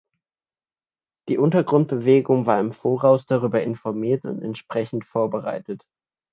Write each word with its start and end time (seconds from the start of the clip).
Die 1.29 1.37
Untergrundbewegung 1.37 2.47
war 2.47 2.59
im 2.59 2.73
Voraus 2.73 3.27
darüber 3.27 3.61
informiert 3.61 4.25
und 4.25 4.41
entsprechend 4.41 5.05
vorbereitet. 5.05 5.85